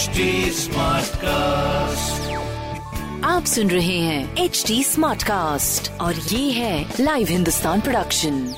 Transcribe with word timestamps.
HD 0.00 0.68
cast 1.14 2.30
आप 3.24 3.44
सुन 3.44 3.70
रहे 3.70 3.98
हैं 3.98 4.36
एच 4.36 4.64
डी 4.66 4.84
स्मार्ट 4.84 5.22
कास्ट 5.22 5.90
और 6.00 6.14
ये 6.14 6.50
है 6.50 6.94
लाइव 7.00 7.26
हिंदुस्तान 7.26 7.80
प्रोडक्शन 7.80 8.54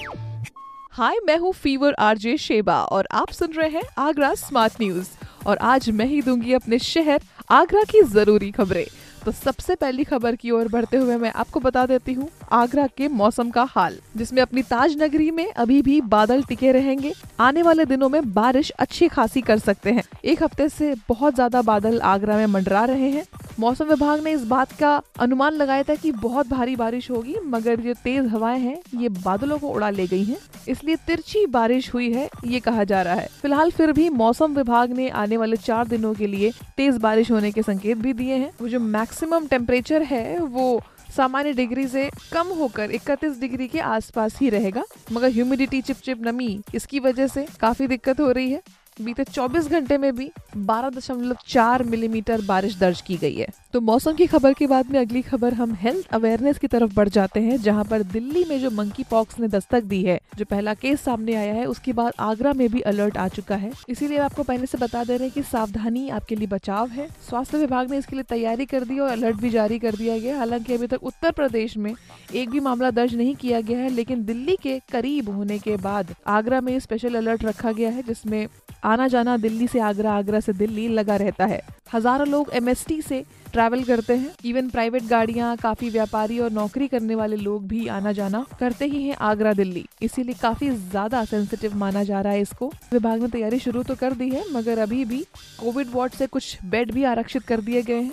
हाय 0.93 1.17
मैं 1.27 1.37
हूँ 1.39 1.53
फीवर 1.53 1.95
आरजे 1.99 2.37
शेबा 2.37 2.83
और 2.83 3.09
आप 3.13 3.31
सुन 3.31 3.53
रहे 3.53 3.69
हैं 3.69 3.83
आगरा 3.99 4.35
स्मार्ट 4.35 4.73
न्यूज़ 4.81 5.09
और 5.47 5.59
आज 5.59 5.91
मैं 5.91 6.07
ही 6.07 6.23
दूँगी 6.23 6.53
अपने 6.53 6.79
शहर 6.79 7.23
आगरा 7.51 7.83
की 7.83 8.03
ज़रूरी 8.03 8.51
खबरें। 8.51 8.87
तो 9.25 9.33
सबसे 9.33 9.75
पहली 9.75 10.05
खबर 10.05 10.37
की 10.37 10.51
ओर 10.51 10.69
बढ़ते 10.69 10.97
हुए 10.97 11.17
मैं 11.17 11.31
आपको 11.33 11.61
बता 11.61 11.85
देती 11.87 12.13
हूँ, 12.13 12.29
आगरा 12.53 12.87
के 12.87 13.09
मौसम 13.09 13.51
का 13.51 13.63
हाल, 13.71 13.97
जिसमें 14.17 14.41
अपनी 14.43 14.63
ताज 14.63 14.97
नगरी 15.03 15.31
में 15.31 15.47
अभी 15.47 15.81
भी 15.83 16.01
बादल 16.01 16.43
टिके 16.43 16.73
रहेंगे। 16.73 17.13
आने 17.41 17.63
वाले 17.63 17.85
दिनों 17.85 18.09
में 18.09 18.33
बारिश 18.33 18.71
अच्छी 18.71 19.09
खासी 19.09 19.41
कर 19.41 19.59
सकते 19.59 19.93
हैं। 19.93 20.03
एक 20.25 20.43
हफ़्ते 20.43 20.69
से 20.69 20.95
बहुत 21.09 21.35
ज़्यादा 21.35 21.63
बादल 21.63 22.01
आगरा 22.01 22.37
में 22.37 22.47
मंडरा 22.47 22.85
रहे 22.85 23.11
हैं। 23.11 23.25
मौसम 23.59 23.85
विभाग 23.85 24.23
ने 24.25 24.33
इस 24.33 24.45
बात 24.45 24.73
का 24.73 25.03
अनुमान 25.21 25.55
लगाया 25.55 25.83
था 25.83 25.95
कि 25.95 26.11
बहुत 26.13 26.49
भारी 26.49 26.77
बारिश 26.77 27.11
होगी, 27.11 27.35
मगर 27.45 27.81
ये 27.81 27.95
तेज 27.95 28.27
हवाएँ 28.27 28.61
हैं, 28.61 28.79
ये 28.97 29.09
बादलों 29.09 29.59
को 29.59 29.69
उड़ा 29.69 29.91
ले 29.91 30.07
गई 30.07 30.25
हैं। 30.25 30.37
इसलिए 30.69 30.97
तिरछी 30.97 31.45
बारिश 31.47 31.93
हुई 31.95 32.13
है, 32.13 32.29
ये 32.45 32.61
कहा 32.61 32.85
जा 32.85 33.03
रहा 33.03 33.15
है। 33.15 33.29
फ़िलहाल 33.43 33.71
फिर 33.71 33.93
भी 33.93 34.09
मौसम 34.09 34.55
विभाग 34.55 34.93
ने 34.93 35.09
आने 35.09 35.37
वाले 35.37 35.57
चार 35.57 35.87
दिनों 35.87 36.15
के 36.15 36.27
लिए 36.27 36.53
तेज 36.77 36.97
बारिश 36.97 37.31
होने 37.31 37.53
के 37.53 37.63
संकेत 37.63 37.99
भी 37.99 38.13
दिए 38.13 38.35
हैं। 38.35 38.51
वो 38.61 38.69
जो 38.69 38.81
मैक्सिमम 38.81 39.47
टेम्परेचर 39.47 40.03
है, 40.03 40.39
वो 40.39 40.83
सामान्य 41.17 41.53
डिग्री 41.53 41.87
से 41.89 42.11
कम 42.33 42.49
होकर 42.49 42.91
31 42.91 43.41
डिग्री 43.41 43.67
के 43.69 43.81
आसपास 43.81 44.39
ही 44.41 44.49
रहेगा, 44.49 44.85
मगर 45.13 45.31
ह्यूमिडिटी 45.31 45.81
चिपचिप 45.81 46.27
नमी 46.27 46.61
इसकी 46.75 47.01
वजह 47.01 47.27
से 47.27 47.47
काफ़ी 47.61 47.87
दिक्कत 47.87 48.21
हो 48.21 48.31
रही 48.31 48.51
है। 48.51 48.61
बीते 49.05 49.25
24 49.25 49.69
घंटे 49.69 49.99
में 49.99 50.17
भी 50.17 50.31
12.4 50.57 51.83
मिलीमीटर 51.83 52.41
बारिश 52.41 52.79
दर्ज 52.79 53.01
की 53.01 53.17
गई 53.17 53.35
है। 53.35 53.49
तो 53.73 53.81
मौसम 53.81 54.13
की 54.13 54.27
खबर 54.27 54.53
के 54.53 54.67
बाद 54.67 54.91
में 54.91 55.01
अगली 55.01 55.23
खबर, 55.23 55.55
हम 55.55 55.75
हेल्थ 55.75 56.07
अवेयरनेस 56.07 56.59
की 56.59 56.67
तरफ़ 56.67 56.95
बढ़ 56.95 57.09
जाते 57.09 57.41
हैं, 57.41 57.57
जहाँ 57.63 57.85
पर 57.85 58.03
दिल्ली 58.03 58.45
में 58.45 58.61
जो 58.61 58.71
मंकी 58.71 59.05
पॉक्स 59.11 59.39
ने 59.39 59.49
दस्तक 59.49 59.83
दी 59.83 60.03
है, 60.03 60.21
जो 60.37 60.45
पहला 60.45 60.75
केस 60.75 61.01
सामने 61.01 61.35
आया 61.35 61.55
है, 61.55 61.65
उसके 61.65 61.93
बाद 61.93 62.13
आगरा 62.19 62.53
में 62.53 62.69
भी 62.69 62.81
अलर्ट 62.81 63.17
आ 63.17 63.29
चुका 63.29 63.57
है। 63.57 63.73
इसीलिए 63.89 64.19
आपको 64.19 64.43
पहले 64.43 64.67
से 64.67 64.79
बता 64.79 65.05
दे 65.05 65.17
रहे 65.17 65.27
हैं 65.27 65.35
कि 65.35 65.43
सावधानी 65.43 66.09
आपके 66.09 66.37
लिए 66.37 66.47
बचाव 66.47 66.89
है। 66.89 67.09
स्वास्थ्य 67.29 67.59
विभाग 67.59 67.91
ने 67.91 67.99
इसके 67.99 68.17
लिए 68.17 68.23
तैयारी 68.23 68.67
कर 68.67 68.85
दी 68.85 68.99
और 68.99 69.11
अलर्ट 69.11 69.37
भी 69.37 69.51
जारी 69.51 69.79
कर 69.79 69.95
दिया 69.95 70.19
गया 70.19 70.39
हालाँकि 70.39 70.75
अभी 70.75 70.87
तक 70.87 71.03
उत्तर 71.03 71.31
प्रदेश 71.31 71.77
में 71.77 71.95
एक 72.35 72.51
भी 72.51 72.61
मामला 72.61 72.91
दर्ज 72.91 73.15
नहीं 73.15 73.35
किया 73.35 73.61
गया 73.61 73.79
है, 73.79 73.89
लेकिन 73.89 74.25
दिल्ली 74.25 74.57
के 74.63 74.79
करीब 74.93 75.29
होने 75.29 75.59
के 75.59 75.77
बाद 75.77 76.15
आगरा 76.27 76.61
में 76.61 76.79
स्पेशल 76.81 77.15
अलर्ट 77.15 77.45
रखा 77.45 77.73
गया 77.73 77.91
है, 77.91 78.03
जिसमें 78.03 78.47
आना 78.83 79.07
जाना 79.09 79.37
दिल्ली 79.37 79.67
से 79.69 79.81
आगरा 79.81 80.13
आगरा 80.13 80.41
से 80.41 80.53
दिल्ली 80.55 80.87
लगा 80.89 81.17
रहता 81.17 81.47
है। 81.47 81.61
हज़ारों 81.95 82.27
लोग 82.29 82.51
एमएसटी 82.55 83.01
से 83.03 83.25
ट्रैवल 83.53 83.83
करते 83.85 84.15
हैं। 84.15 84.31
इवन 84.45 84.69
प्राइवेट 84.71 85.05
गाड़ियाँ, 85.05 85.57
काफ़ी 85.57 85.91
व्यापारी 85.91 86.39
और 86.39 86.51
नौकरी 86.51 86.89
करने 86.89 87.15
वाले 87.15 87.37
लोग 87.37 87.67
भी 87.69 87.87
आना 87.89 88.13
जाना 88.13 88.45
करते 88.61 88.85
ही 88.85 89.03
हैं 89.03 89.17
आगरा, 89.17 89.53
दिल्ली। 89.53 89.85
इसीलिए 90.03 90.35
काफ़ी 90.43 90.71
ज़्यादा 90.71 91.25
सेंसिटिव 91.25 91.77
माना 91.77 92.03
जा 92.05 92.21
रहा 92.21 92.33
है 92.33 92.41
इसको। 92.41 92.73
विभाग 92.93 93.23
ने 93.23 93.29
तैयारी 93.29 93.59
शुरू 93.59 93.83
तो 93.83 93.95
कर 93.95 94.15
दी 94.15 94.29
है, 94.31 94.45
मगर 94.53 94.79
अभी 94.79 95.05
भी 95.05 95.25
कोविड 95.61 95.89
वार्ड 95.93 96.13
से 96.13 96.27
कुछ 96.27 96.65
बेड 96.65 96.93
भी 96.93 97.05
आरक्षित 97.05 97.43
कर 97.43 97.61
दिए 97.61 97.83
गए 97.83 98.01
हैं। 98.01 98.13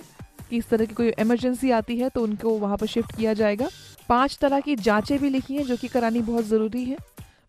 कि 0.49 0.57
इस 0.57 0.69
तरह 0.69 0.85
की 0.85 0.93
कोई 0.93 1.09
इमरजेंसी 1.19 1.71
आती 1.71 1.97
है 1.97 2.07
तो 2.09 2.21
उनको 2.23 2.57
वहाँ 2.59 2.77
पर 2.77 2.87
शिफ्ट 2.87 3.15
किया 3.15 3.33
जाएगा। 3.33 3.67
पाँच 4.09 4.37
तरह 4.41 4.59
की 4.59 4.75
जांचें 4.77 5.17
भी 5.19 5.29
लिखी 5.29 5.55
हैं, 5.55 5.65
जो 5.65 5.75
कि 5.77 5.87
करानी 5.87 6.21
बहुत 6.21 6.45
ज़रूरी 6.45 6.83
है। 6.85 6.97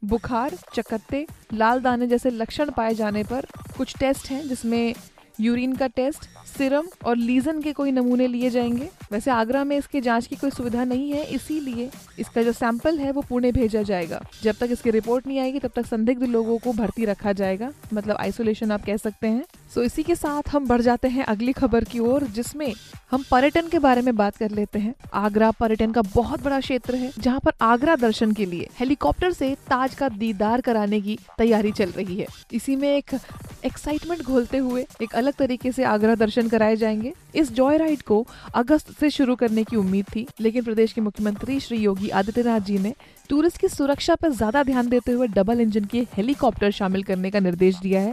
बुखार, 0.04 0.56
चकत्ते, 0.74 1.26
लाल 1.54 1.80
दाने 1.80 2.06
जैसे 2.06 2.30
लक्षण 2.30 2.70
पाए 2.70 2.94
जाने 2.94 3.24
पर 3.24 3.46
कुछ 3.76 3.96
टेस्ट 3.98 4.30
हैं 4.30 4.48
जिसमें 4.48 4.94
यूरिन 5.40 5.76
का 5.76 5.86
टेस्ट, 5.86 6.24
सिरम 6.58 6.88
और 7.04 7.16
लीजन 7.16 7.62
के 7.62 7.72
कोई 7.72 7.92
नमूने 7.92 8.26
लिए 8.26 8.50
जाएँगे। 8.50 8.88
वैसे 9.12 9.30
आगरा 9.30 9.64
में 9.64 9.76
इसके 9.78 10.00
जाँच 10.00 10.26
की 10.26 10.36
कोई 10.36 10.50
सुविधा 10.50 10.84
नहीं 10.84 11.10
है, 11.12 11.24
इसीलिए 11.24 11.90
इसका 12.18 12.42
जो 12.42 12.52
सैंपल 12.52 12.98
है 12.98 13.10
वो 13.12 13.22
पुणे 13.28 13.52
भेजा 13.52 13.82
जाएगा। 13.82 14.20
जब 14.42 14.54
तक 14.54 14.68
इसकी 14.70 14.90
रिपोर्ट 14.90 15.26
नहीं 15.26 15.38
आएगी, 15.38 15.58
तब 15.58 15.70
तक 15.76 15.86
संदिग्ध 15.86 16.22
लोगों 16.22 16.58
को 16.58 16.72
भर्ती 16.72 17.04
रखा 17.04 17.32
जाएगा। 17.32 17.72
मतलब 17.94 18.16
आइसोलेशन 18.16 18.70
आप 18.70 18.84
कह 18.84 18.96
सकते 18.96 19.26
हैं। 19.26 19.44
सो 19.74 19.82
इसी 19.82 20.02
के 20.02 20.14
साथ 20.14 20.48
हम 20.48 20.66
बढ़ 20.66 20.80
जाते 20.80 21.08
हैं 21.08 21.24
अगली 21.24 21.52
खबर 21.52 21.84
की 21.84 21.98
ओर, 21.98 22.24
जिसमें 22.24 22.72
हम 23.10 23.24
पर्यटन 23.30 23.68
के 23.68 23.78
बारे 23.78 24.02
में 24.02 24.16
बात 24.16 24.36
कर 24.36 24.50
लेते 24.50 24.78
हैं। 24.78 24.94
आगरा 25.14 25.50
पर्यटन 25.50 25.92
का 25.92 26.02
बहुत 26.02 26.42
बड़ा 26.42 26.60
क्षेत्र 26.60 26.94
है, 26.94 27.12
जहाँ 27.18 27.40
पर 27.40 27.52
आगरा 27.62 27.96
दर्शन 27.96 28.32
के 28.32 28.46
लिए 28.46 28.68
हेलीकॉप्टर 28.80 29.32
से 29.32 29.54
ताज 29.54 29.94
का 29.94 30.08
दीदार 30.08 30.60
कराने 30.60 31.00
की 31.00 31.18
तैयारी 31.38 31.72
चल 31.72 31.90
रही 31.90 32.16
है। 32.16 32.26
इसी 32.52 32.76
में 32.76 32.88
एक 32.96 33.18
एक्साइटमेंट 33.64 34.22
घोलते 34.22 34.58
हुए 34.58 34.86
एक 35.02 35.14
अलग 35.14 35.34
तरीके 35.34 35.72
से 35.72 35.84
आगरा 35.84 36.14
दर्शन 36.14 36.48
कराए 36.48 36.76
जाएँगे। 36.76 37.12
इस 37.34 37.52
जॉय 37.52 37.76
राइड 37.76 38.02
को 38.02 38.26
अगस्त 38.54 38.90
से 39.00 39.10
शुरू 39.10 39.34
करने 39.36 39.64
की 39.64 39.76
उम्मीद 39.76 40.06
थी, 40.06 40.26
लेकिन 40.40 40.64
प्रदेश 40.64 40.92
के 40.92 41.00
मुख्यमंत्री 41.00 41.58
श्री 41.60 41.78
योगी 41.78 42.08
आदित्यनाथ 42.10 42.60
जी 42.62 42.78
ने 42.78 42.94
टूरिस्ट 43.30 43.58
की 43.58 43.68
सुरक्षा 43.68 44.14
पर 44.14 44.30
ज़्यादा 44.30 44.62
ध्यान 44.62 44.88
देते 44.88 45.12
हुए 45.12 45.26
डबल 45.28 45.60
इंजन 45.60 45.84
के 45.84 46.06
हेलीकॉप्टर 46.14 46.70
शामिल 46.70 47.02
करने 47.02 47.30
का 47.30 47.40
निर्देश 47.40 47.78
दिया 47.78 48.00
है, 48.00 48.12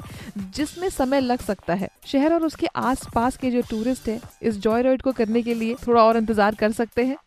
जिसमें 0.55 0.89
समय 0.89 1.21
लग 1.21 1.41
सकता 1.41 1.73
है। 1.73 1.89
शहर 2.05 2.33
और 2.33 2.43
उसके 2.45 2.67
आसपास 2.77 3.37
के 3.37 3.51
जो 3.51 3.61
टूरिस्ट 3.69 4.07
है, 4.09 4.19
इस 4.41 4.57
जॉय 4.57 4.81
राइड 4.81 5.01
को 5.01 5.11
करने 5.13 5.41
के 5.41 5.53
लिए 5.53 5.75
थोड़ा 5.87 6.01
और 6.03 6.17
इंतज़ार 6.17 6.55
कर 6.55 6.71
सकते 6.73 7.05
हैं। 7.05 7.17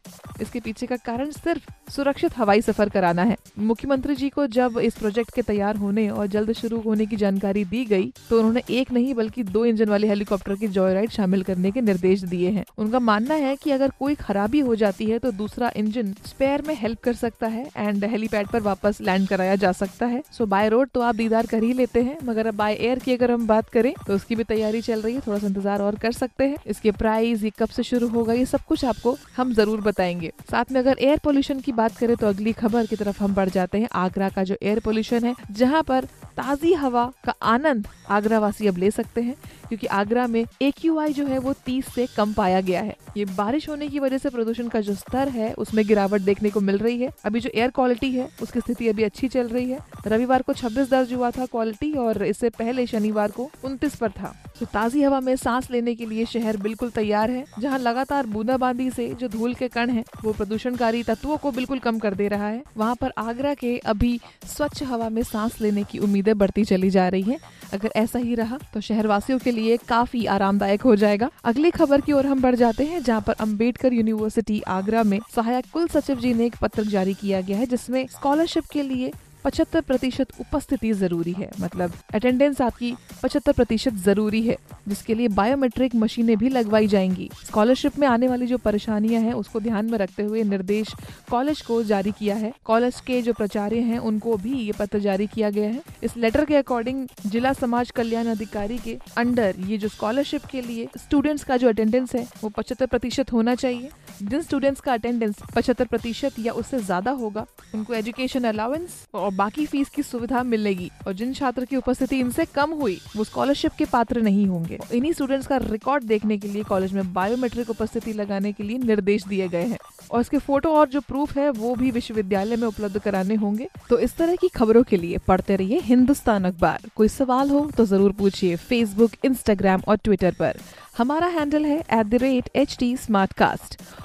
इसके 0.40 0.60
पीछे 0.60 0.86
का 0.86 0.96
कारण 0.98 1.30
सिर्फ़ 1.32 1.70
सुरक्षित 1.92 2.36
हवाई 2.36 2.60
सफ़र 2.62 2.88
कराना 2.88 3.22
है। 3.22 3.36
मुख्यमंत्री 3.60 4.14
जी 4.14 4.28
को 4.28 4.46
जब 4.48 4.78
इस 4.78 4.94
प्रोजेक्ट 4.94 5.34
के 5.34 5.42
तैयार 5.42 5.76
होने 5.76 6.08
और 6.10 6.26
जल्द 6.28 6.52
शुरू 6.52 6.80
होने 6.80 7.06
की 7.06 7.16
जानकारी 7.16 7.64
दी 7.64 7.84
गई 7.84 8.12
तो 8.30 8.38
उन्होंने 8.38 8.62
एक 8.70 8.92
नहीं 8.92 9.14
बल्कि 9.14 9.42
दो 9.44 9.64
इंजन 9.64 9.88
वाले 9.88 10.08
हेलीकॉप्टर 10.08 10.54
की 10.54 10.68
जॉय 10.70 10.94
राइड 10.94 11.10
शामिल 11.10 11.42
करने 11.42 11.70
के 11.70 11.80
निर्देश 11.80 12.22
दिए 12.24 12.50
हैं। 12.50 12.64
उनका 12.78 12.98
मानना 13.00 13.34
है 13.36 13.54
कि 13.56 13.70
अगर 13.70 13.90
कोई 13.98 14.14
खराबी 14.16 14.60
हो 14.60 14.74
जाती 14.76 15.06
है 15.06 15.18
तो 15.18 15.30
दूसरा 15.32 15.70
इंजन 15.76 16.12
स्पेयर 16.26 16.62
में 16.62 16.74
हेल्प 16.76 17.00
कर 17.00 17.14
सकता 17.14 17.46
है 17.48 17.68
एंड 17.76 18.04
हेलीपैड 18.04 18.48
पर 18.48 18.60
वापस 18.62 19.00
लैंड 19.00 19.28
कराया 19.28 19.56
जा 19.56 19.72
सकता 19.74 20.06
है। 20.06 20.22
सो 20.32 20.46
बाय 20.46 20.68
रोड 20.68 20.88
तो 20.90 21.00
आप 21.00 21.14
दीदार 21.14 21.46
कर 21.46 21.62
ही 21.62 21.72
लेते 21.72 22.02
हैं, 22.02 22.16
मगर 22.24 22.46
अब 22.46 22.54
बाय 22.54 22.74
एयर 22.74 22.98
की 22.98 23.12
अगर 23.12 23.30
हम 23.30 23.46
बात 23.46 23.68
करें 23.68 23.92
तो 24.06 24.14
उसकी 24.14 24.36
भी 24.36 24.44
तैयारी 24.44 24.80
चल 24.82 25.00
रही 25.00 25.14
है, 25.14 25.20
थोड़ा 25.20 25.38
सा 25.38 25.46
इंतज़ार 25.46 25.82
और 25.82 25.96
कर 25.96 26.12
सकते 26.12 26.44
हैं। 26.44 26.56
इसके 26.66 26.90
प्राइस 26.92 27.42
ये 27.44 27.50
कब 27.58 27.68
से 27.68 27.82
शुरू 27.82 28.08
होगा, 28.08 28.32
ये 28.32 28.46
सब 28.46 28.60
कुछ 28.68 28.84
आपको 28.84 29.16
हम 29.36 29.52
ज़रूर 29.54 29.80
बताएँगे। 29.82 30.29
साथ 30.50 30.72
में 30.72 30.80
अगर 30.80 30.98
एयर 31.00 31.18
पोल्यूशन 31.18 31.60
की 31.60 31.72
बात 31.72 31.96
करें 31.96 32.16
तो 32.16 32.26
अगली 32.26 32.52
खबर 32.52 32.86
की 32.86 32.96
तरफ़ 32.96 33.22
हम 33.22 33.34
बढ़ 33.34 33.48
जाते 33.48 33.78
हैं। 33.78 33.88
आगरा 33.94 34.28
का 34.28 34.44
जो 34.44 34.56
एयर 34.62 34.80
पोल्यूशन 34.80 35.24
है, 35.24 35.34
जहाँ 35.50 35.82
पर 35.82 36.04
ताजी 36.36 36.72
हवा 36.74 37.04
का 37.24 37.34
आनंद 37.44 37.86
आगरा 38.10 38.38
वासी 38.38 38.66
अब 38.66 38.76
ले 38.76 38.90
सकते 38.90 39.20
हैं, 39.20 39.34
क्योंकि 39.68 39.86
आगरा 39.86 40.26
में 40.26 40.44
ए 40.62 40.72
जो 40.82 41.26
है 41.26 41.38
वो 41.38 41.52
30 41.66 41.92
से 41.94 42.06
कम 42.16 42.32
पाया 42.32 42.60
गया 42.60 42.80
है। 42.80 42.96
ये 43.16 43.24
बारिश 43.26 43.68
होने 43.68 43.88
की 43.88 43.98
वजह 43.98 44.18
से 44.18 44.30
प्रदूषण 44.30 44.68
का 44.68 44.80
जो 44.80 44.94
स्तर 44.94 45.28
है, 45.28 45.52
उसमें 45.54 45.86
गिरावट 45.86 46.20
देखने 46.20 46.50
को 46.50 46.60
मिल 46.60 46.78
रही 46.78 47.00
है। 47.00 47.10
अभी 47.24 47.40
जो 47.40 47.50
एयर 47.54 47.70
क्वालिटी 47.70 48.12
है, 48.12 48.28
उसकी 48.42 48.60
स्थिति 48.60 48.88
अभी 48.88 49.02
अच्छी 49.02 49.28
चल 49.28 49.48
रही 49.48 49.70
है। 49.70 49.78
रविवार 50.06 50.42
को 50.42 50.52
26 50.52 50.90
दर्ज 50.90 51.12
हुआ 51.12 51.30
था 51.30 51.46
क्वालिटी 51.46 51.92
और 51.94 52.22
इससे 52.22 52.50
पहले 52.50 52.86
शनिवार 52.86 53.30
को 53.30 53.50
29 53.64 53.96
पर 53.96 54.10
था। 54.10 54.34
तो 54.60 54.66
ताजी 54.66 55.02
हवा 55.02 55.18
में 55.20 55.34
सांस 55.36 55.70
लेने 55.70 55.94
के 55.94 56.06
लिए 56.06 56.24
शहर 56.26 56.56
बिल्कुल 56.56 56.90
तैयार 56.90 57.30
है, 57.30 57.44
जहाँ 57.58 57.78
लगातार 57.78 58.26
बूंदाबांदी 58.26 58.90
से 58.90 59.08
जो 59.10 59.28
धूल 59.28 59.54
के 59.54 59.68
कण 59.68 59.90
है, 59.90 60.04
वो 60.24 60.32
प्रदूषणकारी 60.32 61.02
तत्वों 61.02 61.36
को 61.36 61.50
बिल्कुल 61.50 61.78
कम 61.78 61.98
कर 61.98 62.14
दे 62.14 62.26
रहा 62.28 62.48
है। 62.48 62.62
वहाँ 62.76 62.94
पर 62.94 63.12
आगरा 63.18 63.54
के 63.54 63.76
अभी 63.84 64.20
स्वच्छ 64.46 64.82
हवा 64.82 65.08
में 65.08 65.22
सांस 65.22 65.60
लेने 65.60 65.84
की 65.84 65.98
उम्मीदें 65.98 66.36
बढ़ती 66.38 66.64
चली 66.64 66.90
जा 66.90 67.08
रही 67.08 67.22
है। 67.22 67.38
अगर 67.72 67.92
ऐसा 67.96 68.18
ही 68.18 68.34
रहा 68.34 68.58
तो 68.74 68.80
शहरवासियों 68.80 69.38
के 69.38 69.50
लिए 69.50 69.76
काफ़ी 69.88 70.24
आरामदायक 70.26 70.82
हो 70.82 70.94
जाएगा। 70.96 71.30
अगली 71.44 71.70
खबर 71.70 72.00
की 72.00 72.12
ओर 72.12 72.26
हम 72.26 72.42
बढ़ 72.42 72.54
जाते 72.56 72.84
हैं, 72.84 73.02
जहाँ 73.02 73.20
पर 73.20 73.32
अंबेडकर 73.40 73.92
यूनिवर्सिटी 73.92 74.60
आगरा 74.68 75.02
में 75.02 75.18
सहायक 75.36 75.70
कुल 75.72 75.88
सचिव 75.88 76.20
जी 76.20 76.34
ने 76.34 76.46
एक 76.46 76.56
पत्र 76.62 76.84
जारी 76.86 77.14
किया 77.14 77.40
गया 77.40 77.58
है, 77.58 77.66
जिसमें 77.66 78.06
स्कॉलरशिप 78.10 78.64
के 78.64 78.82
लिए 78.82 79.12
पचहत्तर 79.44 79.80
प्रतिशत 79.80 80.40
उपस्थिति 80.40 80.92
ज़रूरी 80.92 81.32
है। 81.32 81.50
मतलब 81.60 81.92
अटेंडेंस 82.14 82.60
आपकी 82.60 82.94
पचहत्तर 83.22 83.52
प्रतिशत 83.52 83.94
ज़रूरी 84.04 84.42
है। 84.42 84.56
जिसके 84.88 85.14
लिए 85.14 85.28
बायोमेट्रिक 85.28 85.94
मशीनें 85.94 86.36
भी 86.38 86.48
लगवाई 86.48 86.86
जाएँगी। 86.86 87.28
स्कॉलरशिप 87.46 87.98
में 87.98 88.06
आने 88.08 88.28
वाली 88.28 88.46
जो 88.46 88.58
परेशानियाँ 88.58 89.22
हैं, 89.22 89.32
उसको 89.32 89.60
ध्यान 89.60 89.90
में 89.90 89.98
रखते 89.98 90.22
हुए 90.22 90.42
निर्देश 90.42 90.94
कॉलेज 91.30 91.60
को 91.60 91.82
जारी 91.82 92.10
किया 92.10 92.36
है। 92.36 92.52
कॉलेज 92.64 93.00
के 93.00 93.20
जो 93.22 93.32
प्राचार्य 93.32 93.80
हैं, 93.80 93.98
उनको 93.98 94.36
भी 94.36 94.52
ये 94.54 94.72
पत्र 94.72 94.98
जारी 94.98 95.26
किया 95.26 95.50
गया 95.50 95.68
है। 95.68 95.82
इस 96.02 96.16
लेटर 96.16 96.44
के 96.44 96.56
अकॉर्डिंग 96.56 97.06
जिला 97.26 97.52
समाज 97.52 97.90
कल्याण 97.90 98.26
अधिकारी 98.26 98.78
के 98.78 98.96
अंडर 99.16 99.54
ये 99.66 99.78
जो 99.78 99.88
स्कॉलरशिप 99.88 100.44
के 100.44 100.60
लिए 100.60 100.88
स्टूडेंट्स 100.98 101.44
का 101.44 101.56
जो 101.56 101.68
अटेंडेंस 101.68 102.14
है, 102.14 102.26
वो 102.42 102.48
पचहत्तर 102.48 102.86
प्रतिशत 102.86 103.32
होना 103.32 103.54
चाहिए। 103.54 103.90
जिन 104.22 104.42
स्टूडेंट्स 104.42 104.80
का 104.80 104.92
अटेंडेंस 104.92 105.36
पचहत्तर 105.56 105.84
प्रतिशत 105.84 106.38
या 106.38 106.52
उससे 106.52 106.78
ज़्यादा 106.78 107.10
होगा, 107.10 107.46
उनको 107.74 107.94
एजुकेशन 107.94 108.44
अलाउंस 108.44 109.06
और 109.14 109.30
बाकी 109.34 109.66
फ़ीस 109.66 109.88
की 109.88 110.02
सुविधा 110.02 110.42
मिलेगी। 110.42 110.90
और 111.06 111.12
जिन 111.12 111.32
छात्र 111.34 111.64
की 111.64 111.76
उपस्थिति 111.76 112.18
इनसे 112.20 112.44
कम 112.44 112.70
हुई, 112.70 112.98
वो 113.16 113.24
स्कॉलरशिप 113.24 113.72
के 113.72 113.84
पात्र 113.84 114.20
नहीं 114.20 114.46
होंगे। 114.46 114.69
होंगे 114.70 114.96
इन्हीं 114.96 115.12
स्टूडेंट्स 115.12 115.46
का 115.46 115.56
रिकॉर्ड 115.56 116.04
देखने 116.04 116.38
के 116.38 116.48
लिए 116.48 116.62
कॉलेज 116.62 116.92
में 116.92 117.12
बायोमेट्रिक 117.12 117.70
उपस्थिति 117.70 118.12
लगाने 118.12 118.52
के 118.52 118.62
लिए 118.62 118.78
निर्देश 118.78 119.24
दिए 119.24 119.48
गए 119.48 119.64
हैं। 119.64 119.78
और 120.10 120.20
इसके 120.20 120.38
फ़ोटो 120.38 120.70
और 120.70 120.88
जो 120.88 121.00
प्रूफ 121.00 121.36
है, 121.36 121.50
वो 121.50 121.74
भी 121.74 121.90
विश्वविद्यालय 121.90 122.56
में 122.56 122.66
उपलब्ध 122.68 122.98
कराने 122.98 123.34
होंगे। 123.34 123.68
तो 123.90 123.98
इस 123.98 124.16
तरह 124.16 124.36
की 124.36 124.48
खबरों 124.48 124.82
के 124.82 124.96
लिए 124.96 125.18
पढ़ते 125.18 125.56
रहिए 125.56 125.78
हिंदुस्तान 125.78 126.44
अखबार। 126.44 126.90
कोई 126.96 127.08
सवाल 127.08 127.50
हो 127.50 127.70
तो 127.76 127.86
ज़रूर 127.86 128.12
पूछिए 128.12 128.56
फेसबुक 128.56 129.10
इंस्टाग्राम 129.24 129.82
और 129.88 129.96
ट्विटर 129.96 130.34
पर। 130.38 130.58
हमारा 130.98 131.26
हैंडल 131.26 131.64
है 131.64 131.78
at 131.78 132.06
the 132.06 132.14
rate 132.14 132.48
H 132.56 132.76
T 132.80 132.94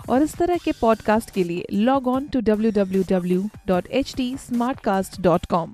और 0.10 0.24
इस 0.24 0.36
तरह 0.36 0.58
के 0.58 0.72
पॉडकास्ट 0.72 1.30
के 1.30 1.44
लिए 1.44 1.66
log 1.74 2.08
on 2.08 2.28
to 2.28 2.40
W 2.42 2.72
W 2.72 3.04
W 3.10 3.50
dot 3.68 3.88
H 3.92 4.14
T 4.18 4.36
smart 4.38 4.80
cast 4.80 5.22
dot 5.22 5.46
com 5.46 5.74